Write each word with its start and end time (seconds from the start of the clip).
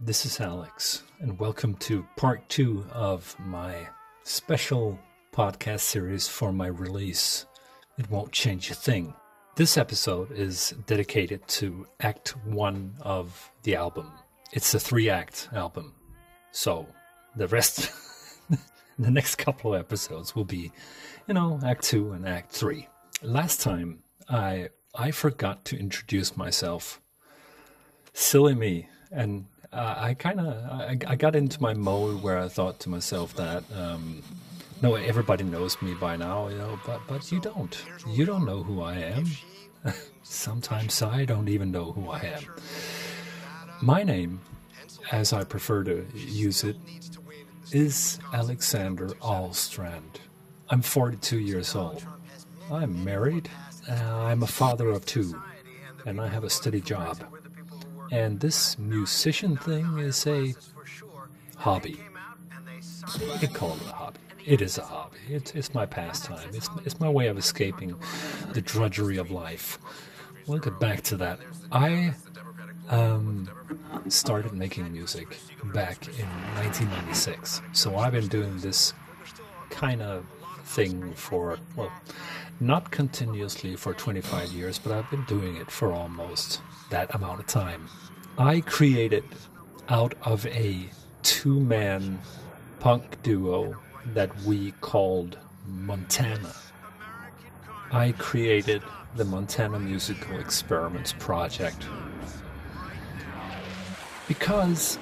this 0.00 0.26
is 0.26 0.40
Alex, 0.40 1.04
and 1.20 1.38
welcome 1.38 1.74
to 1.76 2.06
part 2.16 2.46
two 2.48 2.84
of 2.92 3.34
my 3.38 3.88
special 4.24 4.98
podcast 5.32 5.80
series 5.80 6.28
for 6.28 6.52
my 6.52 6.66
release. 6.66 7.46
It 7.96 8.10
won't 8.10 8.30
change 8.30 8.70
a 8.70 8.74
thing. 8.74 9.14
This 9.54 9.78
episode 9.78 10.32
is 10.32 10.74
dedicated 10.86 11.46
to 11.48 11.86
Act 12.00 12.36
One 12.44 12.92
of 13.00 13.50
the 13.62 13.74
album. 13.76 14.12
It's 14.52 14.74
a 14.74 14.80
three 14.80 15.08
act 15.08 15.48
album. 15.54 15.94
So 16.50 16.86
the 17.34 17.48
rest, 17.48 17.90
the 18.98 19.10
next 19.10 19.36
couple 19.36 19.74
of 19.74 19.80
episodes 19.80 20.36
will 20.36 20.44
be, 20.44 20.72
you 21.26 21.32
know, 21.34 21.58
Act 21.64 21.84
Two 21.84 22.12
and 22.12 22.28
Act 22.28 22.52
Three. 22.52 22.86
Last 23.22 23.62
time 23.62 24.00
I 24.28 24.68
I 24.94 25.10
forgot 25.10 25.64
to 25.66 25.78
introduce 25.78 26.36
myself. 26.36 27.00
Silly 28.12 28.54
me. 28.54 28.88
And 29.10 29.46
uh, 29.72 29.94
I 29.96 30.14
kind 30.14 30.40
of 30.40 30.46
I, 30.70 30.98
I, 31.06 31.16
got 31.16 31.36
into 31.36 31.60
my 31.60 31.74
mode 31.74 32.22
where 32.22 32.38
I 32.38 32.48
thought 32.48 32.80
to 32.80 32.88
myself 32.88 33.34
that 33.36 33.64
um, 33.74 34.22
no, 34.82 34.94
everybody 34.94 35.44
knows 35.44 35.80
me 35.82 35.94
by 35.94 36.16
now, 36.16 36.48
you 36.48 36.58
know, 36.58 36.78
but 36.86 37.00
but 37.06 37.30
you 37.32 37.40
don't. 37.40 37.84
You 38.08 38.24
don't 38.24 38.44
know 38.44 38.62
who 38.62 38.82
I 38.82 38.96
am. 38.96 39.26
Sometimes 40.22 41.02
I 41.02 41.24
don't 41.24 41.48
even 41.48 41.70
know 41.70 41.92
who 41.92 42.10
I 42.10 42.20
am. 42.20 42.42
My 43.80 44.02
name, 44.02 44.40
as 45.12 45.32
I 45.32 45.44
prefer 45.44 45.84
to 45.84 46.06
use 46.14 46.64
it, 46.64 46.76
is 47.72 48.18
Alexander 48.32 49.08
Allstrand. 49.20 50.20
I'm 50.68 50.82
42 50.82 51.38
years 51.38 51.74
old. 51.74 52.04
I'm 52.70 53.04
married 53.04 53.48
uh, 53.88 53.92
I'm 53.92 54.42
a 54.42 54.46
father 54.46 54.90
of 54.90 55.06
two, 55.06 55.40
and 56.04 56.20
I 56.20 56.28
have 56.28 56.44
a 56.44 56.50
steady 56.50 56.80
job. 56.80 57.18
And 58.10 58.40
this 58.40 58.78
musician 58.78 59.56
thing 59.56 59.98
is 59.98 60.26
a 60.26 60.54
hobby. 61.56 61.98
You 63.20 63.38
can 63.38 63.52
call 63.52 63.74
it 63.74 63.82
a 63.82 63.92
hobby. 63.92 64.18
It 64.44 64.62
is 64.62 64.78
a 64.78 64.82
hobby. 64.82 65.18
It's, 65.28 65.52
it's 65.54 65.74
my 65.74 65.86
pastime. 65.86 66.48
It's, 66.52 66.68
it's 66.84 67.00
my 67.00 67.08
way 67.08 67.26
of 67.26 67.36
escaping 67.36 67.96
the 68.52 68.60
drudgery 68.60 69.16
of 69.16 69.30
life. 69.30 69.78
We'll 70.46 70.58
get 70.58 70.78
back 70.78 71.02
to 71.04 71.16
that. 71.16 71.40
I 71.72 72.14
um, 72.88 73.50
started 74.08 74.52
making 74.52 74.92
music 74.92 75.36
back 75.64 76.06
in 76.06 76.26
1996. 76.54 77.62
So 77.72 77.96
I've 77.96 78.12
been 78.12 78.28
doing 78.28 78.58
this 78.58 78.92
kind 79.70 80.00
of 80.02 80.24
thing 80.64 81.12
for, 81.14 81.58
well, 81.74 81.92
not 82.60 82.90
continuously 82.90 83.76
for 83.76 83.92
25 83.92 84.52
years, 84.52 84.78
but 84.78 84.92
I've 84.92 85.10
been 85.10 85.24
doing 85.24 85.56
it 85.56 85.70
for 85.70 85.92
almost 85.92 86.60
that 86.90 87.14
amount 87.14 87.40
of 87.40 87.46
time. 87.46 87.88
I 88.38 88.60
created 88.60 89.24
out 89.88 90.14
of 90.22 90.46
a 90.46 90.88
two 91.22 91.60
man 91.60 92.18
punk 92.80 93.22
duo 93.22 93.76
that 94.14 94.34
we 94.42 94.72
called 94.80 95.38
Montana. 95.66 96.54
I 97.92 98.12
created 98.12 98.82
the 99.16 99.24
Montana 99.24 99.78
Musical 99.78 100.38
Experiments 100.38 101.12
Project 101.18 101.86
because 104.28 104.98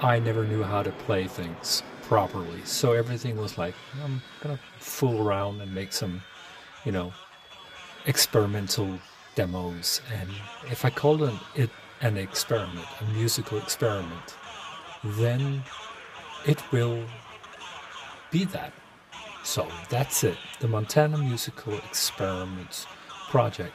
I 0.00 0.18
never 0.18 0.44
knew 0.44 0.62
how 0.62 0.82
to 0.82 0.90
play 0.90 1.26
things 1.26 1.82
properly. 2.08 2.60
So 2.64 2.92
everything 2.92 3.36
was 3.36 3.58
like, 3.58 3.74
I'm 4.04 4.22
gonna 4.42 4.58
fool 4.78 5.26
around 5.26 5.60
and 5.60 5.74
make 5.74 5.92
some, 5.92 6.22
you 6.84 6.92
know, 6.92 7.12
experimental 8.06 8.98
demos. 9.34 10.00
And 10.12 10.30
if 10.70 10.84
I 10.84 10.90
called 10.90 11.22
it, 11.22 11.34
it 11.54 11.70
an 12.00 12.16
experiment, 12.16 12.86
a 13.00 13.04
musical 13.12 13.58
experiment, 13.58 14.36
then 15.02 15.62
it 16.46 16.62
will 16.72 17.02
be 18.30 18.44
that. 18.44 18.72
So 19.42 19.66
that's 19.90 20.24
it, 20.24 20.36
the 20.60 20.68
Montana 20.68 21.18
Musical 21.18 21.74
Experiments 21.78 22.86
Project. 23.30 23.74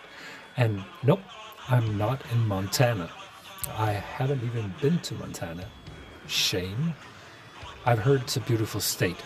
And 0.57 0.83
nope, 1.03 1.21
I'm 1.67 1.97
not 1.97 2.21
in 2.31 2.47
Montana. 2.47 3.09
I 3.77 3.91
haven't 3.91 4.43
even 4.43 4.73
been 4.81 4.99
to 4.99 5.13
Montana. 5.15 5.65
Shame. 6.27 6.93
I've 7.85 7.99
heard 7.99 8.21
it's 8.21 8.37
a 8.37 8.41
beautiful 8.41 8.81
state. 8.81 9.17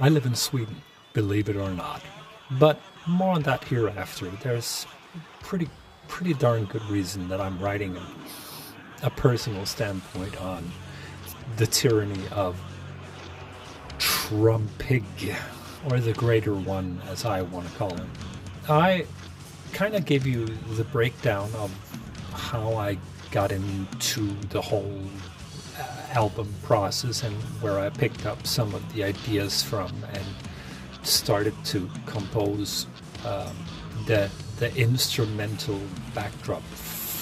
I 0.00 0.08
live 0.08 0.26
in 0.26 0.34
Sweden, 0.34 0.76
believe 1.12 1.48
it 1.48 1.56
or 1.56 1.70
not. 1.70 2.02
But 2.52 2.80
more 3.06 3.34
on 3.34 3.42
that 3.42 3.64
hereafter. 3.64 4.30
There's 4.42 4.86
pretty 5.40 5.68
pretty 6.08 6.34
darn 6.34 6.64
good 6.64 6.84
reason 6.86 7.28
that 7.28 7.40
I'm 7.40 7.58
writing 7.58 7.96
a, 7.96 9.06
a 9.06 9.10
personal 9.10 9.66
standpoint 9.66 10.40
on 10.40 10.70
the 11.56 11.66
tyranny 11.66 12.26
of 12.32 12.58
Trumpig, 13.98 15.04
or 15.90 16.00
the 16.00 16.12
greater 16.12 16.54
one, 16.54 17.00
as 17.08 17.24
I 17.24 17.42
want 17.42 17.68
to 17.68 17.74
call 17.76 17.94
him. 17.94 18.10
I 18.68 19.06
kind 19.72 19.94
of 19.94 20.04
gave 20.04 20.26
you 20.26 20.46
the 20.46 20.84
breakdown 20.84 21.50
of 21.56 21.70
how 22.32 22.74
I 22.74 22.98
got 23.30 23.52
into 23.52 24.28
the 24.48 24.60
whole 24.60 25.02
album 26.18 26.52
process 26.64 27.22
and 27.22 27.36
where 27.62 27.78
I 27.78 27.88
picked 27.90 28.26
up 28.26 28.44
some 28.44 28.74
of 28.74 28.82
the 28.92 29.04
ideas 29.04 29.62
from 29.62 29.92
and 30.12 30.26
started 31.02 31.54
to 31.72 31.88
compose 32.06 32.86
um, 33.24 33.56
the 34.06 34.28
the 34.58 34.74
instrumental 34.76 35.80
backdrop 36.14 36.64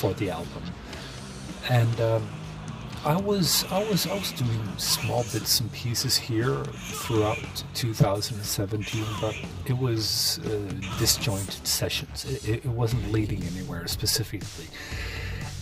for 0.01 0.15
the 0.15 0.31
album. 0.31 0.65
And 1.69 2.01
um, 2.01 2.23
I 3.05 3.17
was 3.31 3.49
I 3.71 3.81
was 3.91 4.07
I 4.07 4.15
was 4.15 4.33
doing 4.33 4.65
small 4.79 5.23
bits 5.33 5.61
and 5.61 5.71
pieces 5.73 6.17
here 6.17 6.57
throughout 7.05 7.65
2017, 7.75 9.05
but 9.21 9.37
it 9.67 9.77
was 9.77 10.39
uh, 10.39 10.49
disjointed 10.99 11.67
sessions. 11.67 12.25
It, 12.25 12.65
it 12.65 12.73
wasn't 12.81 13.13
leading 13.13 13.43
anywhere 13.53 13.87
specifically 13.89 14.69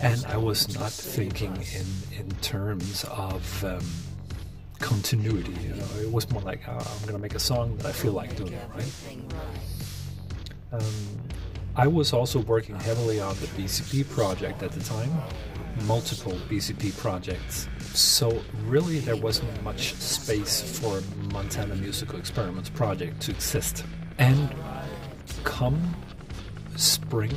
and 0.01 0.25
I 0.27 0.37
was 0.37 0.73
not 0.75 0.91
thinking 0.91 1.55
in 1.55 2.19
in 2.19 2.31
terms 2.41 3.03
of 3.05 3.63
um, 3.63 3.85
continuity. 4.79 5.53
You 5.63 5.75
know, 5.75 5.87
it 6.01 6.11
was 6.11 6.29
more 6.31 6.41
like 6.41 6.61
oh, 6.67 6.71
I'm 6.71 7.01
going 7.01 7.13
to 7.13 7.19
make 7.19 7.35
a 7.35 7.39
song 7.39 7.77
that 7.77 7.85
I 7.85 7.91
feel 7.91 8.13
like 8.13 8.35
doing, 8.35 8.57
right? 8.75 8.91
Um, 10.71 10.81
I 11.77 11.87
was 11.87 12.13
also 12.13 12.39
working 12.39 12.75
heavily 12.75 13.19
on 13.19 13.35
the 13.35 13.47
BCP 13.47 14.09
project 14.09 14.63
at 14.63 14.71
the 14.71 14.81
time, 14.81 15.11
multiple 15.83 16.33
BCP 16.49 16.97
projects. 16.97 17.67
So 17.93 18.41
really, 18.65 18.99
there 18.99 19.17
wasn't 19.17 19.61
much 19.63 19.93
space 19.95 20.79
for 20.79 21.01
Montana 21.33 21.75
Musical 21.75 22.17
Experiments 22.17 22.69
project 22.69 23.21
to 23.23 23.31
exist. 23.31 23.83
And 24.17 24.49
come 25.43 25.95
spring 26.77 27.33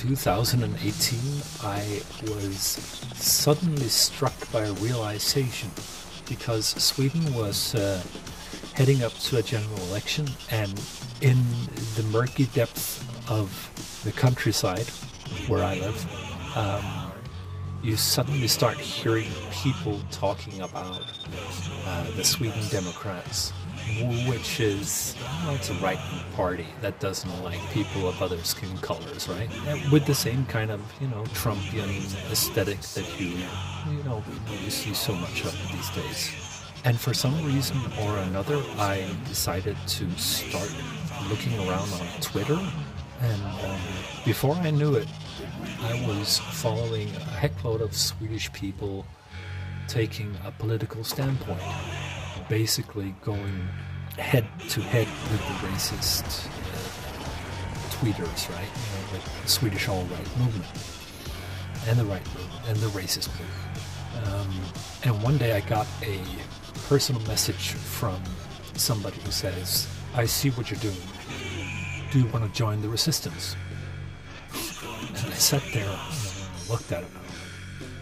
2018, 0.00 1.20
I 1.62 2.00
was 2.22 2.58
suddenly 3.16 3.88
struck 3.88 4.32
by 4.50 4.62
a 4.62 4.72
realization 4.74 5.70
because 6.26 6.68
Sweden 6.68 7.34
was 7.34 7.74
uh, 7.74 8.02
heading 8.72 9.02
up 9.02 9.12
to 9.12 9.36
a 9.36 9.42
general 9.42 9.76
election, 9.90 10.26
and 10.50 10.72
in 11.20 11.36
the 11.96 12.02
murky 12.04 12.46
depths 12.46 13.04
of 13.28 13.52
the 14.02 14.12
countryside 14.12 14.88
where 15.48 15.62
I 15.62 15.74
live, 15.74 16.56
um, 16.56 17.12
you 17.82 17.98
suddenly 17.98 18.48
start 18.48 18.78
hearing 18.78 19.28
people 19.52 20.00
talking 20.10 20.62
about 20.62 21.02
uh, 21.84 22.10
the 22.16 22.24
Sweden 22.24 22.66
Democrats 22.70 23.52
which 24.28 24.60
is 24.60 25.14
well, 25.44 25.54
it's 25.54 25.70
a 25.70 25.74
right 25.74 25.98
party 26.34 26.66
that 26.80 26.98
doesn't 27.00 27.42
like 27.42 27.60
people 27.70 28.08
of 28.08 28.20
other 28.22 28.38
skin 28.38 28.76
colors, 28.78 29.28
right? 29.28 29.50
With 29.90 30.06
the 30.06 30.14
same 30.14 30.46
kind 30.46 30.70
of 30.70 30.80
you 31.00 31.08
know 31.08 31.24
Trumpian 31.34 31.90
aesthetic 32.30 32.80
that 32.80 33.20
you 33.20 33.28
you 33.90 34.02
know 34.04 34.22
you 34.62 34.70
see 34.70 34.94
so 34.94 35.12
much 35.12 35.44
of 35.44 35.52
these 35.72 35.90
days. 35.90 36.30
And 36.84 36.98
for 36.98 37.12
some 37.12 37.34
reason 37.44 37.76
or 38.02 38.16
another, 38.18 38.62
I 38.78 39.06
decided 39.28 39.76
to 39.86 40.10
start 40.12 40.72
looking 41.28 41.58
around 41.58 41.92
on 41.92 42.06
Twitter, 42.20 42.58
and 43.20 43.42
um, 43.42 43.80
before 44.24 44.54
I 44.54 44.70
knew 44.70 44.94
it, 44.94 45.08
I 45.82 46.06
was 46.06 46.38
following 46.38 47.08
a 47.08 47.20
heckload 47.42 47.80
of 47.80 47.94
Swedish 47.94 48.50
people 48.52 49.04
taking 49.88 50.36
a 50.44 50.52
political 50.52 51.02
standpoint 51.02 51.60
basically 52.50 53.14
going 53.22 53.62
head 54.18 54.44
to 54.68 54.80
head 54.82 55.06
with 55.30 55.40
the 55.40 55.68
racist 55.68 56.24
tweeters, 57.94 58.50
right? 58.52 58.66
You 58.66 58.88
know, 58.90 59.12
like 59.12 59.42
the 59.42 59.48
Swedish 59.48 59.88
alt-right 59.88 60.36
movement 60.36 60.66
and 61.86 61.96
the 61.96 62.04
right 62.04 62.26
movement 62.34 62.68
and 62.68 62.76
the 62.78 62.88
racist 62.88 63.28
movement. 63.38 64.34
Um, 64.34 64.50
and 65.04 65.22
one 65.22 65.38
day 65.38 65.52
I 65.52 65.60
got 65.60 65.86
a 66.02 66.20
personal 66.88 67.22
message 67.22 67.70
from 67.70 68.20
somebody 68.74 69.20
who 69.24 69.30
says, 69.30 69.88
I 70.16 70.26
see 70.26 70.50
what 70.50 70.72
you're 70.72 70.80
doing. 70.80 70.96
Do 72.10 72.18
you 72.18 72.26
want 72.26 72.44
to 72.44 72.58
join 72.58 72.82
the 72.82 72.88
resistance? 72.88 73.54
And 74.52 75.16
I 75.16 75.38
sat 75.38 75.62
there 75.72 75.86
and 75.86 76.68
looked 76.68 76.90
at 76.90 77.04
him. 77.04 77.19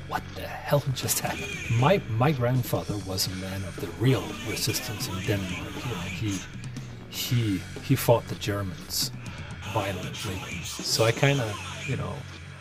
What 0.08 0.22
the 0.34 0.42
hell 0.42 0.82
just 0.94 1.20
happened? 1.20 1.80
My 1.80 2.00
my 2.08 2.32
grandfather 2.32 2.96
was 3.06 3.26
a 3.26 3.36
man 3.36 3.62
of 3.64 3.76
the 3.80 3.88
real 4.02 4.24
resistance 4.48 5.08
in 5.08 5.14
Denmark. 5.26 5.74
You 5.84 5.94
know, 5.94 6.00
he 6.00 6.38
he 7.10 7.60
he 7.82 7.96
fought 7.96 8.26
the 8.28 8.34
Germans 8.36 9.12
violently. 9.72 10.38
So 10.64 11.04
I 11.04 11.12
kind 11.12 11.40
of, 11.40 11.54
you 11.86 11.96
know, 11.96 12.14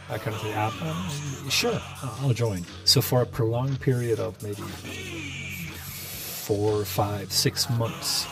I 0.09 0.17
kind 0.17 0.35
of 0.35 0.41
say, 0.41 0.53
um, 0.53 1.49
sure, 1.49 1.81
I'll 2.21 2.33
join. 2.33 2.63
So 2.85 3.01
for 3.01 3.21
a 3.21 3.25
prolonged 3.25 3.79
period 3.79 4.19
of 4.19 4.41
maybe 4.43 4.61
four, 6.45 6.85
five, 6.85 7.31
six 7.31 7.69
months, 7.69 8.27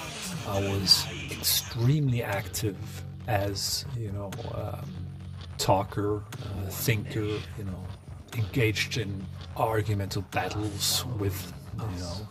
I 0.48 0.60
was 0.60 1.06
extremely 1.32 2.24
active 2.24 2.78
as 3.28 3.86
you 3.98 4.12
know, 4.12 4.32
talker, 5.58 6.18
uh, 6.18 6.70
thinker, 6.70 7.40
you 7.58 7.64
know, 7.64 7.86
engaged 8.38 8.98
in 8.98 9.26
argumental 9.56 10.22
battles 10.32 11.06
with 11.18 11.54
you 11.74 12.00
know 12.00 12.28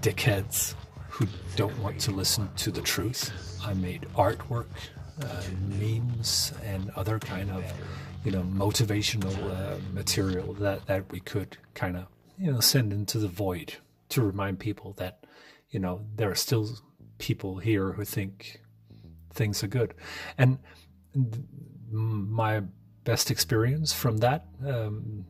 dickheads 0.00 0.74
who 1.08 1.26
don't 1.56 1.78
want 1.78 2.00
to 2.00 2.10
listen 2.10 2.48
to 2.56 2.70
the 2.70 2.82
truth. 2.82 3.32
I 3.64 3.72
made 3.74 4.02
artwork, 4.16 4.66
uh, 5.22 5.42
memes, 5.80 6.52
and 6.64 6.90
other 6.96 7.18
kind 7.18 7.50
of 7.50 7.64
you 8.24 8.32
know 8.32 8.42
motivational 8.42 9.34
uh, 9.50 9.78
material 9.92 10.54
that 10.54 10.86
that 10.86 11.10
we 11.10 11.20
could 11.20 11.56
kind 11.74 11.96
of 11.96 12.06
you 12.38 12.50
know 12.50 12.60
send 12.60 12.92
into 12.92 13.18
the 13.18 13.28
void 13.28 13.74
to 14.10 14.22
remind 14.22 14.58
people 14.58 14.92
that 14.96 15.24
you 15.70 15.78
know 15.78 16.00
there 16.16 16.30
are 16.30 16.34
still 16.34 16.68
people 17.18 17.58
here 17.58 17.92
who 17.92 18.04
think 18.04 18.60
things 19.32 19.62
are 19.62 19.68
good 19.68 19.94
and 20.36 20.58
my 21.90 22.62
best 23.04 23.30
experience 23.30 23.92
from 23.92 24.18
that 24.18 24.46
um, 24.66 25.24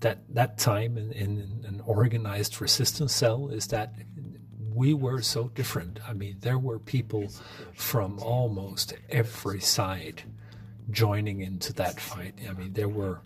that 0.00 0.18
that 0.34 0.58
time 0.58 0.98
in, 0.98 1.12
in, 1.12 1.64
an 1.66 1.80
organized 1.86 2.60
resistance 2.60 3.14
cell 3.14 3.48
is 3.48 3.68
that 3.68 3.94
we 4.74 4.92
were 4.92 5.22
so 5.22 5.48
different. 5.48 5.98
I 6.06 6.12
mean, 6.12 6.36
there 6.40 6.58
were 6.58 6.78
people 6.78 7.32
from 7.74 8.18
almost 8.18 8.92
every 9.08 9.60
side 9.60 10.22
joining 10.90 11.40
into 11.40 11.72
that 11.74 11.98
fight. 11.98 12.34
I 12.48 12.52
mean, 12.52 12.74
there 12.74 12.88
were 12.88 13.22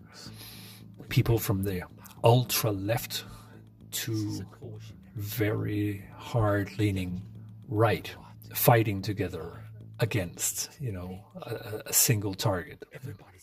people 1.08 1.38
from 1.38 1.64
the 1.64 1.82
ultra 2.22 2.70
left 2.70 3.25
to 3.90 4.46
very 5.16 6.04
hard 6.16 6.78
leaning 6.78 7.20
right 7.69 8.14
fighting 8.54 9.02
together 9.02 9.64
against 10.00 10.70
you 10.81 10.93
know 10.93 11.19
a, 11.43 11.82
a 11.87 11.93
single 11.93 12.35
target 12.35 12.82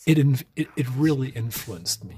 it, 0.06 0.18
it 0.56 0.68
it 0.76 0.88
really 0.96 1.30
influenced 1.30 2.04
me 2.04 2.16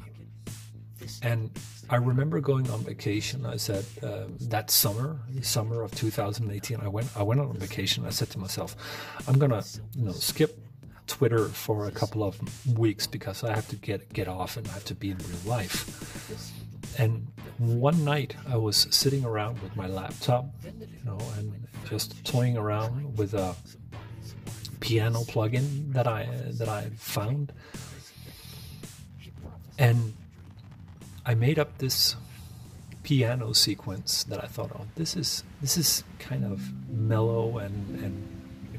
and 1.22 1.52
I 1.90 1.96
remember 1.96 2.40
going 2.40 2.70
on 2.70 2.82
vacation. 2.82 3.46
I 3.46 3.58
said 3.58 3.84
uh, 4.04 4.26
that 4.42 4.70
summer, 4.70 5.20
summer 5.42 5.82
of 5.82 5.94
2018, 5.96 6.82
I 6.82 6.88
went 6.88 7.10
I 7.18 7.24
went 7.24 7.42
on 7.42 7.58
vacation. 7.58 8.06
I 8.06 8.12
said 8.12 8.30
to 8.32 8.40
myself, 8.40 8.76
I'm 9.28 9.40
gonna 9.40 9.64
you 9.96 10.06
know 10.06 10.12
skip 10.12 10.60
Twitter 11.08 11.46
for 11.46 11.88
a 11.88 11.92
couple 11.92 12.24
of 12.24 12.38
weeks 12.78 13.08
because 13.08 13.44
I 13.44 13.56
have 13.56 13.68
to 13.70 13.76
get 13.76 14.14
get 14.14 14.28
off 14.28 14.58
and 14.58 14.68
I 14.68 14.72
have 14.72 14.86
to 14.86 14.96
be 14.96 15.10
in 15.10 15.18
real 15.18 15.46
life. 15.46 16.96
And 17.00 17.28
one 17.58 18.06
night 18.06 18.36
I 18.48 18.58
was 18.58 18.88
sitting 18.92 19.26
around 19.26 19.62
with 19.62 19.76
my 19.76 19.88
laptop, 19.88 20.46
you 20.64 21.04
know, 21.06 21.18
and 21.38 21.68
just 21.90 22.24
toying 22.24 22.58
around 22.58 23.18
with 23.18 23.34
a 23.34 23.56
piano 24.80 25.20
plugin 25.24 25.94
that 25.94 26.08
I 26.08 26.28
that 26.52 26.70
I 26.70 26.90
found. 26.98 27.52
And 29.78 30.14
I 31.26 31.36
made 31.36 31.60
up 31.60 31.78
this 31.78 32.16
piano 33.04 33.54
sequence 33.54 34.24
that 34.26 34.44
I 34.44 34.48
thought, 34.48 34.72
oh, 34.76 34.86
this 34.96 35.16
is 35.16 35.44
this 35.62 35.78
is 35.78 36.04
kind 36.20 36.46
of 36.46 36.62
mellow 36.90 37.58
and 37.58 38.04
and 38.04 38.28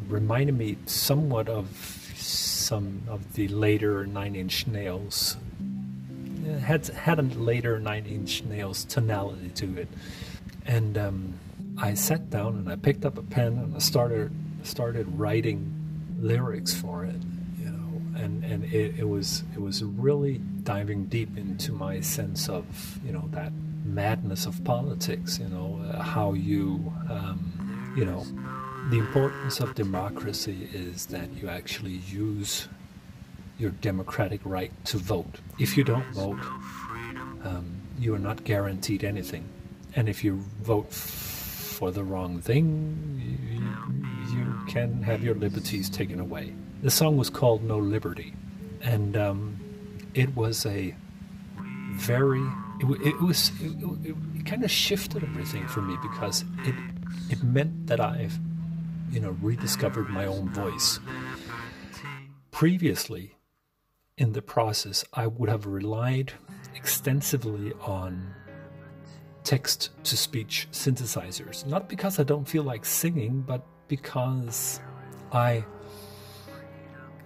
reminded 0.08 0.56
me 0.56 0.76
somewhat 0.86 1.48
of 1.48 1.68
some 2.16 3.02
of 3.08 3.34
the 3.34 3.48
later 3.48 4.06
Nine 4.06 4.34
Inch 4.34 4.66
Nails. 4.66 5.36
It 6.44 6.60
had 6.60 6.86
had 6.88 7.18
a 7.18 7.22
later 7.22 7.78
Nine 7.78 8.06
Inch 8.06 8.44
Nails 8.44 8.84
tonality 8.84 9.50
to 9.50 9.80
it, 9.80 9.88
and 10.66 10.98
um, 10.98 11.34
I 11.78 11.94
sat 11.94 12.30
down 12.30 12.56
and 12.56 12.68
I 12.68 12.76
picked 12.76 13.04
up 13.04 13.16
a 13.18 13.22
pen 13.22 13.58
and 13.58 13.74
I 13.74 13.78
started 13.78 14.30
started 14.66 15.06
writing 15.18 15.74
lyrics 16.20 16.74
for 16.74 17.04
it 17.04 17.16
you 17.58 17.70
know, 17.70 18.20
and 18.22 18.44
and 18.44 18.64
it, 18.64 18.98
it 18.98 19.08
was 19.08 19.44
it 19.54 19.60
was 19.60 19.82
really 19.82 20.38
diving 20.62 21.06
deep 21.06 21.36
into 21.36 21.72
my 21.72 22.00
sense 22.00 22.48
of 22.48 22.98
you 23.04 23.12
know 23.12 23.28
that 23.32 23.52
madness 23.84 24.46
of 24.46 24.62
politics. 24.64 25.38
You 25.38 25.48
know 25.48 25.80
uh, 25.92 26.02
how 26.02 26.32
you 26.32 26.92
um, 27.08 27.94
you 27.96 28.04
know 28.04 28.24
the 28.90 28.98
importance 28.98 29.60
of 29.60 29.74
democracy 29.74 30.68
is 30.72 31.06
that 31.06 31.32
you 31.34 31.48
actually 31.48 32.00
use 32.08 32.68
your 33.58 33.70
democratic 33.70 34.40
right 34.44 34.72
to 34.86 34.96
vote. 34.96 35.36
If 35.58 35.76
you 35.76 35.84
don't 35.84 36.06
vote, 36.14 36.38
um, 37.44 37.66
you 37.98 38.14
are 38.14 38.18
not 38.18 38.44
guaranteed 38.44 39.04
anything, 39.04 39.44
and 39.94 40.08
if 40.08 40.24
you 40.24 40.36
vote 40.62 40.86
f- 40.90 40.96
for 40.96 41.90
the 41.90 42.02
wrong 42.02 42.40
thing, 42.40 43.20
you, 43.50 43.99
you 44.32 44.58
can 44.68 45.02
have 45.02 45.22
your 45.22 45.34
liberties 45.34 45.88
taken 45.88 46.20
away. 46.20 46.54
The 46.82 46.90
song 46.90 47.16
was 47.16 47.30
called 47.30 47.62
No 47.62 47.78
Liberty, 47.78 48.34
and 48.80 49.16
um, 49.16 49.58
it 50.14 50.34
was 50.34 50.64
a 50.66 50.94
very 51.92 52.42
it, 52.80 53.06
it 53.06 53.20
was 53.20 53.50
it, 53.60 53.72
it, 54.08 54.16
it 54.34 54.46
kind 54.46 54.64
of 54.64 54.70
shifted 54.70 55.22
everything 55.22 55.66
for 55.68 55.82
me 55.82 55.96
because 56.02 56.44
it 56.64 56.74
it 57.28 57.42
meant 57.42 57.86
that 57.86 58.00
I've 58.00 58.38
you 59.10 59.20
know 59.20 59.36
rediscovered 59.42 60.08
my 60.08 60.26
own 60.26 60.48
voice. 60.50 60.98
Previously, 62.50 63.36
in 64.16 64.32
the 64.32 64.42
process, 64.42 65.04
I 65.14 65.26
would 65.26 65.48
have 65.48 65.66
relied 65.66 66.32
extensively 66.74 67.72
on 67.80 68.34
text 69.44 69.90
to 70.04 70.16
speech 70.16 70.68
synthesizers, 70.72 71.66
not 71.66 71.88
because 71.88 72.18
I 72.18 72.22
don't 72.22 72.46
feel 72.46 72.62
like 72.62 72.84
singing, 72.84 73.40
but 73.40 73.66
because 73.90 74.80
I 75.32 75.64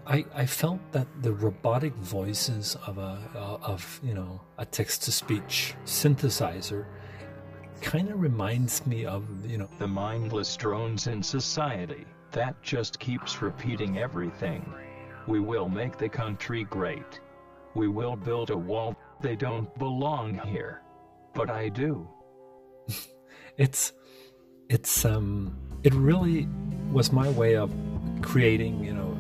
I, 0.07 0.25
I 0.35 0.47
felt 0.47 0.81
that 0.93 1.07
the 1.23 1.33
robotic 1.33 1.95
voices 1.95 2.77
of 2.87 2.99
a 2.99 3.19
of 3.63 4.01
you 4.03 4.15
know 4.15 4.41
a 4.59 4.65
text 4.65 5.05
to 5.05 5.13
speech 5.13 5.75
synthesizer 5.85 6.87
kind 7.81 8.09
of 8.11 8.21
reminds 8.21 8.87
me 8.87 9.05
of 9.05 9.25
you 9.47 9.59
know 9.59 9.69
the 9.79 9.87
mindless 9.87 10.57
drones 10.57 11.07
in 11.07 11.23
society 11.23 12.07
that 12.33 12.61
just 12.63 12.99
keeps 12.99 13.41
repeating 13.43 13.99
everything. 13.99 14.75
We 15.29 15.41
will 15.41 15.69
make 15.69 15.97
the 15.99 16.09
country 16.09 16.65
great. 16.65 17.21
We 17.75 17.89
will 17.89 18.17
build 18.17 18.51
a 18.51 18.57
wall. 18.57 18.97
They 19.21 19.37
don't 19.37 19.73
belong 19.79 20.41
here, 20.47 20.83
but 21.35 21.49
I 21.51 21.69
do. 21.69 22.09
it's 23.57 23.93
it's 24.69 25.05
um 25.05 25.57
it 25.83 25.95
really 25.95 26.49
was 26.91 27.13
my 27.13 27.29
way 27.31 27.57
of 27.57 27.71
creating 28.23 28.83
you 28.85 28.95
know 28.95 29.19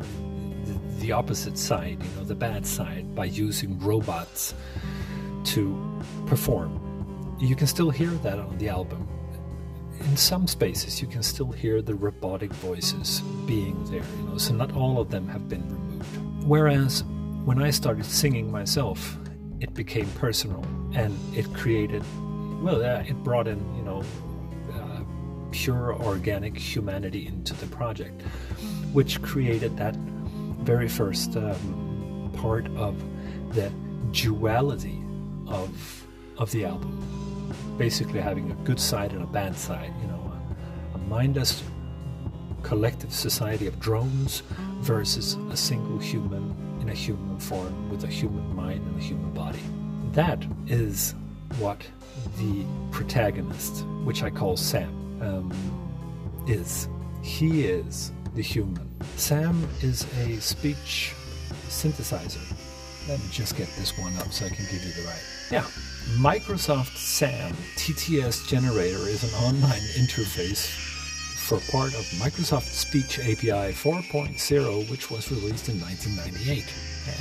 the 1.04 1.12
opposite 1.12 1.58
side, 1.58 2.02
you 2.02 2.10
know, 2.16 2.24
the 2.24 2.34
bad 2.34 2.64
side, 2.66 3.14
by 3.14 3.26
using 3.26 3.78
robots 3.78 4.54
to 5.44 6.02
perform. 6.24 7.36
You 7.38 7.54
can 7.54 7.66
still 7.66 7.90
hear 7.90 8.08
that 8.08 8.38
on 8.38 8.56
the 8.56 8.70
album. 8.70 9.06
In 10.00 10.16
some 10.16 10.46
spaces, 10.46 11.02
you 11.02 11.06
can 11.06 11.22
still 11.22 11.52
hear 11.52 11.82
the 11.82 11.94
robotic 11.94 12.50
voices 12.54 13.20
being 13.44 13.84
there, 13.90 14.02
you 14.16 14.22
know, 14.28 14.38
so 14.38 14.54
not 14.54 14.72
all 14.72 14.98
of 14.98 15.10
them 15.10 15.28
have 15.28 15.46
been 15.46 15.68
removed. 15.68 16.46
Whereas 16.46 17.04
when 17.44 17.60
I 17.60 17.68
started 17.68 18.06
singing 18.06 18.50
myself, 18.50 19.18
it 19.60 19.74
became 19.74 20.06
personal 20.12 20.64
and 20.94 21.14
it 21.36 21.52
created, 21.52 22.02
well, 22.62 22.82
uh, 22.82 23.02
it 23.06 23.22
brought 23.22 23.46
in, 23.46 23.58
you 23.76 23.82
know, 23.82 24.02
pure 25.54 25.94
organic 26.02 26.58
humanity 26.58 27.28
into 27.28 27.54
the 27.54 27.66
project, 27.66 28.20
which 28.92 29.22
created 29.22 29.76
that 29.76 29.94
very 30.66 30.88
first 30.88 31.36
um, 31.36 32.28
part 32.36 32.66
of 32.76 33.00
the 33.54 33.70
duality 34.10 35.00
of 35.46 35.70
of 36.38 36.50
the 36.50 36.64
album. 36.64 36.92
Basically, 37.78 38.20
having 38.20 38.50
a 38.50 38.54
good 38.64 38.80
side 38.80 39.12
and 39.12 39.22
a 39.22 39.26
bad 39.26 39.56
side. 39.56 39.92
You 40.02 40.08
know, 40.08 40.32
a, 40.32 40.96
a 40.96 40.98
mindless 40.98 41.62
collective 42.64 43.12
society 43.12 43.68
of 43.68 43.78
drones 43.78 44.42
versus 44.80 45.34
a 45.52 45.56
single 45.56 45.98
human 45.98 46.44
in 46.80 46.88
a 46.88 46.94
human 46.94 47.38
form 47.38 47.88
with 47.90 48.02
a 48.02 48.08
human 48.08 48.56
mind 48.56 48.84
and 48.88 48.98
a 48.98 49.02
human 49.02 49.30
body. 49.32 49.60
That 50.12 50.44
is 50.66 51.14
what 51.58 51.86
the 52.38 52.64
protagonist, 52.90 53.84
which 54.02 54.24
I 54.24 54.30
call 54.30 54.56
Sam, 54.56 55.03
um, 55.24 55.52
is. 56.46 56.88
He 57.22 57.64
is 57.64 58.12
the 58.34 58.42
human. 58.42 58.90
Sam 59.16 59.66
is 59.80 60.06
a 60.18 60.40
speech 60.40 61.14
synthesizer. 61.68 62.42
Let 63.08 63.20
me 63.20 63.26
just 63.30 63.56
get 63.56 63.68
this 63.78 63.96
one 63.98 64.16
up 64.16 64.32
so 64.32 64.46
I 64.46 64.48
can 64.48 64.64
give 64.66 64.84
you 64.84 64.92
the 64.92 65.08
right. 65.08 65.22
Yeah. 65.50 65.64
Microsoft 66.18 66.96
SAM 66.96 67.52
TTS 67.76 68.48
Generator 68.48 69.08
is 69.08 69.24
an 69.24 69.44
online 69.44 69.82
interface 69.96 70.66
for 71.36 71.60
part 71.70 71.92
of 71.94 72.00
Microsoft 72.18 72.62
Speech 72.62 73.18
API 73.18 73.72
4.0, 73.72 74.90
which 74.90 75.10
was 75.10 75.30
released 75.30 75.68
in 75.68 75.80
1998. 75.80 76.64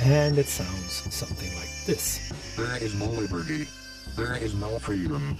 And 0.04 0.38
it 0.38 0.46
sounds 0.46 1.14
something 1.14 1.54
like 1.56 1.68
this 1.84 2.32
There 2.56 2.82
is 2.82 2.94
no 2.94 3.06
liberty. 3.06 3.68
There 4.16 4.36
is 4.36 4.54
no 4.54 4.78
freedom. 4.78 5.36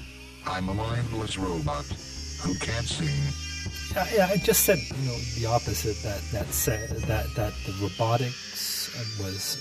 I'm 0.47 0.68
a 0.68 0.75
mindless 0.75 1.38
robot 1.38 1.87
who 2.44 2.54
can't 2.56 2.86
sing. 2.86 3.08
Yeah, 3.94 4.06
yeah, 4.14 4.26
I 4.30 4.36
just 4.36 4.64
said 4.64 4.78
you 4.78 5.08
know 5.08 5.16
the 5.38 5.46
opposite. 5.46 5.96
That 6.02 6.20
that 6.32 6.52
said 6.52 6.90
that 7.08 7.26
that 7.34 7.54
the 7.66 7.72
robotics 7.80 8.90
was 9.18 9.56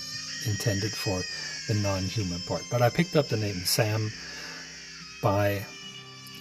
intended 0.46 0.92
for 0.92 1.22
the 1.68 1.80
non-human 1.80 2.40
part. 2.40 2.62
But 2.70 2.82
I 2.82 2.90
picked 2.90 3.16
up 3.16 3.28
the 3.28 3.38
name 3.38 3.56
Sam 3.64 4.10
by 5.22 5.64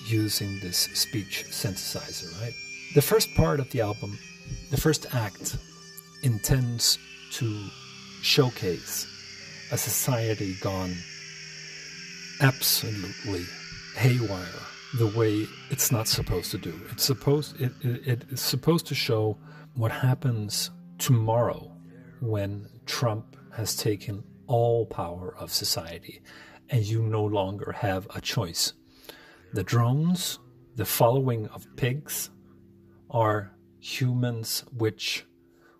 using 0.05 0.59
this 0.59 0.89
speech 0.93 1.45
synthesizer. 1.49 2.29
Right. 2.41 2.53
The 2.93 3.01
first 3.01 3.33
part 3.35 3.59
of 3.61 3.69
the 3.71 3.81
album, 3.81 4.19
the 4.69 4.77
first 4.77 5.07
act, 5.15 5.55
intends 6.23 6.99
to 7.31 7.67
showcase 8.21 9.07
a 9.71 9.77
society 9.77 10.55
gone 10.61 10.93
absolutely 12.41 13.45
haywire 13.95 14.72
the 14.93 15.07
way 15.07 15.47
it's 15.71 15.91
not 15.91 16.07
supposed 16.07 16.51
to 16.51 16.57
do. 16.57 16.79
It's 16.91 17.03
supposed 17.03 17.59
it, 17.59 17.71
it, 17.81 18.25
it's 18.29 18.41
supposed 18.41 18.85
to 18.87 18.95
show 18.95 19.37
what 19.73 19.91
happens 19.91 20.69
tomorrow 20.99 21.71
when 22.21 22.67
Trump 22.85 23.35
has 23.53 23.75
taken 23.75 24.23
all 24.47 24.85
power 24.85 25.35
of 25.37 25.51
society 25.51 26.21
and 26.69 26.85
you 26.85 27.01
no 27.01 27.23
longer 27.23 27.71
have 27.71 28.07
a 28.15 28.21
choice. 28.21 28.73
The 29.53 29.63
drones, 29.63 30.39
the 30.75 30.85
following 30.85 31.47
of 31.47 31.67
pigs 31.75 32.29
are 33.09 33.51
humans 33.79 34.63
which 34.77 35.25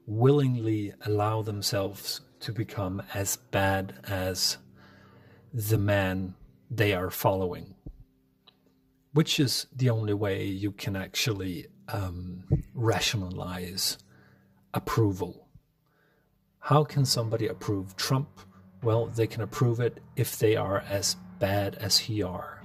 willingly 0.06 0.94
allow 1.06 1.42
themselves 1.42 2.22
to 2.40 2.52
become 2.52 3.02
as 3.14 3.38
bad 3.38 3.96
as 4.06 4.58
the 5.54 5.78
man 5.78 6.34
they 6.70 6.94
are 6.94 7.10
following 7.10 7.76
which 9.14 9.40
is 9.40 9.68
the 9.76 9.90
only 9.90 10.14
way 10.14 10.44
you 10.44 10.72
can 10.72 10.96
actually 10.96 11.68
um, 11.88 12.44
rationalize 12.74 13.98
approval. 14.74 15.48
How 16.60 16.84
can 16.84 17.06
somebody 17.06 17.48
approve 17.48 17.96
Trump? 17.96 18.28
Well, 18.82 19.06
they 19.08 19.28
can 19.28 19.42
approve 19.42 19.80
it 19.80 20.02
if 20.16 20.40
they 20.40 20.56
are 20.56 20.84
as 20.90 21.16
bad 21.40 21.76
as 21.76 21.98
he 21.98 22.24
are. 22.24 22.62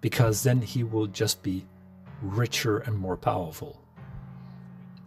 Because 0.00 0.42
then 0.42 0.60
he 0.60 0.84
will 0.84 1.06
just 1.06 1.42
be 1.42 1.64
richer 2.20 2.78
and 2.78 2.96
more 2.96 3.16
powerful. 3.16 3.80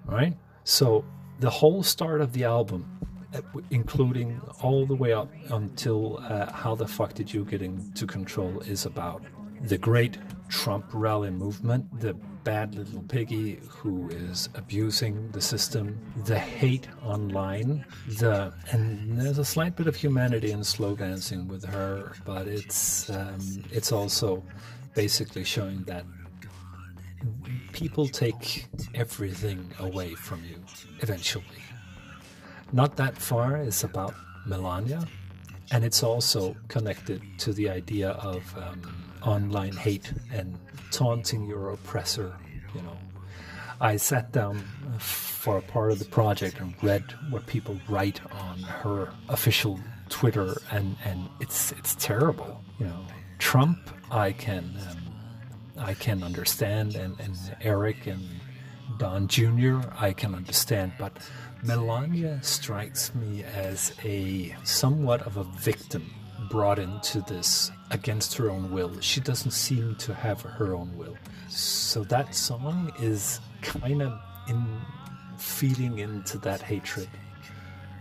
Right? 0.06 0.36
So 0.64 1.04
the 1.40 1.50
whole 1.50 1.84
start 1.84 2.22
of 2.22 2.34
the 2.34 2.46
album, 2.46 3.00
uh, 3.34 3.42
including 3.70 4.40
all 4.62 4.86
the 4.86 4.96
way 4.96 5.12
up 5.12 5.30
until 5.50 6.18
uh, 6.20 6.52
how 6.52 6.76
the 6.76 6.88
fuck 6.88 7.14
did 7.14 7.34
you 7.34 7.44
get 7.44 7.62
into 7.62 8.08
control, 8.08 8.62
is 8.62 8.86
about 8.86 9.24
the 9.62 9.78
great 9.78 10.18
Trump 10.50 10.86
rally 10.94 11.30
movement, 11.30 12.00
the 12.00 12.14
bad 12.44 12.76
little 12.76 13.04
piggy 13.04 13.60
who 13.68 14.10
is 14.10 14.48
abusing 14.56 15.30
the 15.32 15.42
system, 15.42 16.00
the 16.24 16.40
hate 16.40 16.88
online, 17.04 17.86
the 18.20 18.54
and 18.72 19.20
there's 19.20 19.38
a 19.38 19.46
slight 19.46 19.76
bit 19.76 19.88
of 19.88 19.96
humanity 19.96 20.52
in 20.52 20.64
slow 20.64 20.96
dancing 20.96 21.48
with 21.48 21.66
her, 21.66 22.14
but 22.24 22.48
it's 22.48 23.10
um, 23.10 23.40
it's 23.72 23.92
also 23.92 24.44
basically 24.96 25.44
showing 25.44 25.84
that 25.84 26.06
people 27.74 28.08
take 28.08 28.68
everything 28.96 29.70
away 29.80 30.16
from 30.16 30.42
you 30.46 30.64
eventually. 31.02 31.64
Not 32.72 32.96
that 32.96 33.18
far 33.18 33.58
is 33.58 33.84
about 33.84 34.14
Melania, 34.46 35.06
and 35.72 35.84
it's 35.84 36.04
also 36.04 36.56
connected 36.70 37.22
to 37.40 37.52
the 37.52 37.70
idea 37.70 38.12
of. 38.12 38.42
Um, 38.58 39.07
online 39.28 39.74
hate 39.74 40.12
and 40.32 40.58
taunting 40.92 41.46
your 41.46 41.72
oppressor. 41.72 42.36
You 42.74 42.82
know, 42.82 42.98
I 43.80 43.98
sat 43.98 44.32
down 44.32 44.64
for 45.00 45.58
a 45.58 45.62
part 45.62 45.92
of 45.92 46.00
the 46.00 46.06
project 46.06 46.60
and 46.60 46.74
read 46.82 47.04
what 47.30 47.46
people 47.46 47.78
write 47.88 48.20
on 48.32 48.60
her 48.60 49.10
official 49.30 49.80
Twitter, 50.10 50.56
and, 50.72 50.96
and 51.06 51.30
it's 51.40 51.72
it's 51.74 51.96
terrible. 51.96 52.64
You 52.80 52.88
know, 52.88 53.06
Trump, 53.40 53.78
I 54.10 54.32
can 54.32 54.78
um, 54.90 54.98
I 55.78 55.94
can 55.94 56.24
understand, 56.24 56.96
and, 56.96 57.20
and 57.20 57.36
Eric 57.62 58.08
and 58.08 58.28
Don 58.98 59.28
Jr. 59.28 59.80
I 59.98 60.14
can 60.14 60.34
understand, 60.34 60.94
but 60.98 61.18
Melania 61.64 62.40
strikes 62.42 63.14
me 63.14 63.44
as 63.44 63.94
a 64.04 64.56
somewhat 64.64 65.22
of 65.24 65.38
a 65.38 65.44
victim 65.44 66.10
brought 66.50 66.80
into 66.80 67.22
this 67.22 67.72
against 67.92 68.36
her 68.36 68.50
own 68.50 68.72
will. 68.72 69.00
She 69.00 69.22
doesn't 69.22 69.52
seem 69.52 69.96
to 69.96 70.14
have 70.14 70.42
her 70.42 70.76
own 70.76 70.96
will. 70.98 71.18
So 71.50 72.04
that 72.06 72.36
song 72.36 72.92
is 73.00 73.40
kind 73.62 74.02
of 74.02 74.20
in 74.50 74.66
feeding 75.38 76.00
into 76.00 76.38
that 76.40 76.62
hatred, 76.62 77.10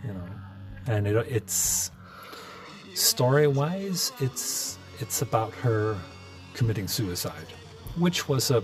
you 0.04 0.12
know. 0.12 0.28
And 0.86 1.06
it, 1.06 1.16
it's 1.28 1.90
story 2.94 3.46
wise, 3.46 4.12
it's 4.20 4.78
it's 4.98 5.22
about 5.22 5.52
her 5.54 5.96
committing 6.54 6.88
suicide, 6.88 7.52
which 7.98 8.28
was 8.28 8.50
a 8.50 8.62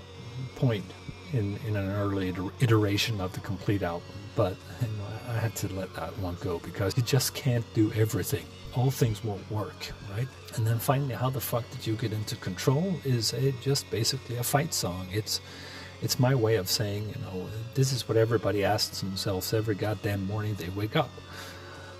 point 0.57 0.85
in, 1.33 1.59
in 1.67 1.77
an 1.77 1.91
early 1.91 2.35
iteration 2.61 3.21
of 3.21 3.33
the 3.33 3.41
complete 3.41 3.83
album. 3.83 4.09
But 4.35 4.57
you 4.81 4.89
know, 4.99 5.02
I 5.33 5.39
had 5.39 5.55
to 5.57 5.73
let 5.75 5.95
that 5.95 6.17
one 6.19 6.37
go 6.41 6.59
because 6.59 6.97
you 6.97 7.03
just 7.03 7.35
can't 7.35 7.65
do 7.75 7.91
everything 7.93 8.45
all 8.75 8.91
things 8.91 9.23
won't 9.23 9.49
work, 9.51 9.93
right? 10.17 10.29
And 10.57 10.67
then 10.67 10.79
finally, 10.79 11.15
how 11.15 11.31
the 11.31 11.41
fuck 11.41 11.69
did 11.71 11.87
you 11.87 11.95
get 11.95 12.13
into 12.13 12.37
control? 12.37 12.95
Is 13.05 13.33
it 13.33 13.55
just 13.61 13.91
basically 13.91 14.37
a 14.37 14.43
fight 14.43 14.73
song? 14.73 15.09
It's 15.13 15.41
it's 16.01 16.19
my 16.19 16.35
way 16.35 16.57
of 16.57 16.69
saying, 16.69 17.09
you 17.09 17.21
know, 17.23 17.47
this 17.75 17.93
is 17.93 18.09
what 18.09 18.17
everybody 18.17 18.65
asks 18.65 19.01
themselves 19.01 19.55
every 19.55 19.77
goddamn 19.77 20.27
morning 20.27 20.55
they 20.55 20.69
wake 20.71 20.97
up. 20.97 21.11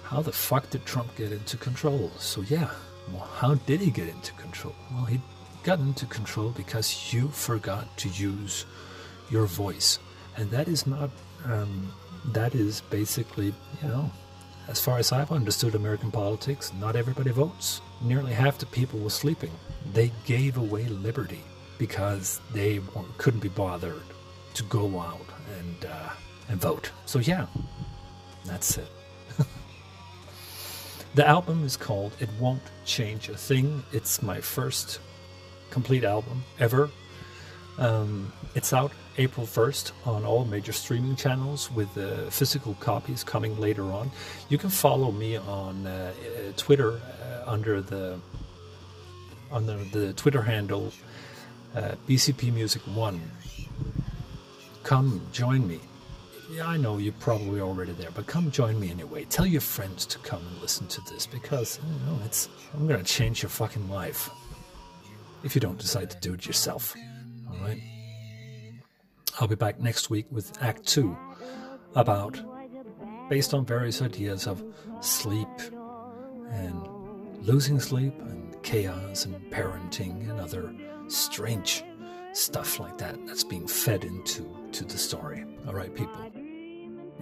How 0.03 0.23
the 0.23 0.33
fuck 0.33 0.69
did 0.71 0.85
Trump 0.85 1.15
get 1.17 1.31
into 1.31 1.57
control? 1.57 2.11
So 2.19 2.41
yeah, 2.43 2.71
well, 3.13 3.29
how 3.35 3.55
did 3.55 3.81
he 3.81 3.91
get 3.91 4.09
into 4.09 4.33
control? 4.33 4.75
Well, 4.93 5.05
he 5.05 5.21
got 5.63 5.79
into 5.79 6.07
control 6.07 6.51
because 6.51 7.13
you 7.13 7.29
forgot 7.29 7.97
to 7.99 8.09
use 8.09 8.67
your 9.31 9.47
voice, 9.47 9.99
and 10.37 10.51
that 10.51 10.69
is 10.69 10.87
not. 10.87 11.11
Um, 11.45 11.93
that 12.27 12.55
is 12.55 12.81
basically, 12.83 13.47
you 13.83 13.89
know, 13.89 14.11
as 14.69 14.81
far 14.81 14.99
as 14.99 15.13
I've 15.13 15.33
understood 15.33 15.75
American 15.75 16.11
politics, 16.11 16.73
not 16.81 16.97
everybody 16.97 17.31
votes. 17.31 17.81
Nearly 18.01 18.33
half 18.33 18.59
the 18.59 18.67
people 18.67 19.01
were 19.01 19.11
sleeping. 19.11 19.51
They 19.93 20.13
gave 20.25 20.57
away 20.57 20.85
liberty 20.85 21.41
because 21.79 22.41
they 22.53 22.81
couldn't 23.19 23.41
be 23.41 23.49
bothered 23.49 24.03
to 24.55 24.63
go 24.65 25.01
out 25.01 25.27
and 25.59 25.87
uh, 25.87 26.11
and 26.49 26.61
vote. 26.61 26.91
So 27.07 27.19
yeah, 27.19 27.47
that's 28.45 28.79
it. 28.79 28.89
the 31.15 31.27
album 31.27 31.65
is 31.65 31.77
called 31.77 32.13
"It 32.21 32.29
Won't 32.39 32.63
Change 32.85 33.29
a 33.29 33.37
Thing." 33.37 33.83
It's 33.93 34.23
my 34.23 34.41
first 34.41 35.01
complete 35.71 36.05
album 36.05 36.45
ever. 36.61 36.91
Um, 37.79 38.33
it's 38.55 38.73
out 38.73 38.93
April 39.19 39.47
1st 39.47 39.93
on 40.07 40.25
all 40.25 40.45
major 40.45 40.73
streaming 40.73 41.17
channels 41.17 41.71
with 41.71 41.97
uh, 41.99 42.31
physical 42.31 42.75
copies 42.81 43.23
coming 43.23 43.59
later 43.61 43.85
on. 43.85 44.11
You 44.49 44.59
can 44.59 44.71
follow 44.71 45.13
me 45.13 45.37
on 45.37 45.87
uh, 45.87 46.13
Twitter 46.57 46.93
uh, 46.93 47.51
under 47.51 47.81
the 47.81 48.19
under 49.51 49.77
the 49.85 50.15
Twitter 50.15 50.41
handle 50.41 50.93
uh, 51.77 51.95
BCP 52.09 52.53
Music 52.55 52.81
One. 52.95 53.21
Come 54.83 55.21
join 55.33 55.67
me. 55.69 55.81
Yeah, 56.51 56.67
I 56.67 56.77
know 56.77 56.99
you're 56.99 57.13
probably 57.15 57.61
already 57.61 57.93
there, 57.93 58.11
but 58.11 58.27
come 58.27 58.51
join 58.51 58.81
me 58.81 58.91
anyway. 58.91 59.25
Tell 59.25 59.47
your 59.47 59.61
friends 59.61 60.05
to 60.07 60.19
come 60.19 60.43
and 60.47 60.61
listen 60.61 60.87
to 60.89 61.01
this 61.03 61.27
because 61.27 61.79
you 61.83 62.07
know 62.07 62.19
it's 62.25 62.49
I'm 62.75 62.87
gonna 62.87 63.03
change 63.03 63.43
your 63.43 63.51
fucking 63.51 63.91
life 63.91 64.31
if 65.45 65.55
you 65.55 65.61
don't 65.61 65.79
decide 65.79 66.11
to 66.11 66.19
do 66.21 66.35
it 66.35 66.47
yourself. 66.47 66.95
All 67.51 67.59
right. 67.59 67.81
I'll 69.41 69.49
be 69.49 69.55
back 69.55 69.81
next 69.81 70.11
week 70.11 70.27
with 70.31 70.53
Act 70.63 70.87
2 70.87 71.17
about, 71.95 72.41
based 73.29 73.55
on 73.55 73.65
various 73.65 74.03
ideas 74.03 74.47
of 74.47 74.63
sleep 75.01 75.49
and 76.51 76.87
losing 77.47 77.81
sleep 77.81 78.15
and 78.21 78.63
chaos 78.63 79.25
and 79.25 79.35
parenting 79.51 80.29
and 80.29 80.39
other 80.39 80.75
strange 81.09 81.83
stuff 82.33 82.79
like 82.79 82.99
that 82.99 83.27
that's 83.27 83.45
being 83.45 83.67
fed 83.67 84.05
into 84.05 84.47
to 84.73 84.85
the 84.85 84.99
story. 84.99 85.45
All 85.67 85.75
right, 85.75 85.95
people. 85.95 86.31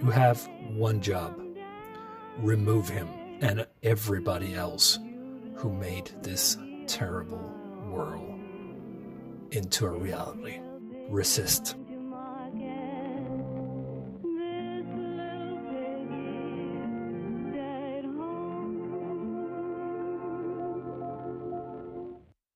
You 0.03 0.09
have 0.09 0.47
one 0.69 1.01
job 1.01 1.39
remove 2.37 2.89
him 2.89 3.07
and 3.41 3.65
everybody 3.83 4.55
else 4.55 4.99
who 5.55 5.71
made 5.71 6.11
this 6.21 6.57
terrible 6.87 7.53
world 7.89 8.39
into 9.51 9.85
a 9.85 9.91
reality. 9.91 10.59
Resist. 11.09 11.75